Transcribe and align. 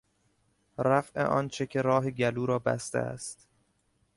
رفع 0.77 1.23
آنچه 1.23 1.65
که 1.65 1.81
راه 1.81 2.11
گلو 2.11 2.45
را 2.45 2.59
بسته 2.59 2.99
است 2.99 3.47